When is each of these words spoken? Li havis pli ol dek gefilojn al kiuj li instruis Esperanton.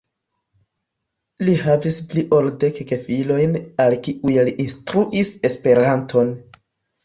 Li 1.49 1.53
havis 1.65 1.99
pli 2.15 2.23
ol 2.39 2.49
dek 2.65 2.81
gefilojn 2.93 3.55
al 3.87 3.99
kiuj 4.09 4.37
li 4.51 4.59
instruis 4.67 5.35
Esperanton. 5.53 6.37